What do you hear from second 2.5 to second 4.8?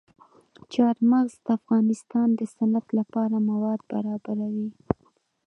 صنعت لپاره مواد برابروي.